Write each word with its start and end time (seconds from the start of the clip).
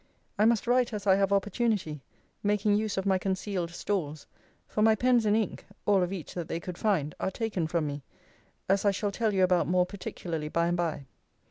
I 0.39 0.45
must 0.45 0.65
write 0.65 0.93
as 0.93 1.05
I 1.05 1.13
have 1.17 1.31
opportunity; 1.31 2.01
making 2.41 2.73
use 2.73 2.97
of 2.97 3.05
my 3.05 3.19
concealed 3.19 3.69
stores: 3.69 4.25
for 4.67 4.81
my 4.81 4.95
pens 4.95 5.27
and 5.27 5.37
ink 5.37 5.63
(all 5.85 6.01
of 6.01 6.11
each 6.11 6.33
that 6.33 6.47
they 6.47 6.59
could 6.59 6.75
find) 6.79 7.13
are 7.19 7.29
taken 7.29 7.67
from 7.67 7.85
me; 7.85 8.01
as 8.67 8.83
I 8.83 8.89
shall 8.89 9.11
tell 9.11 9.31
you 9.31 9.43
about 9.43 9.67
more 9.67 9.85
particularly 9.85 10.49
by 10.49 10.65
and 10.69 10.75
by. 10.75 11.05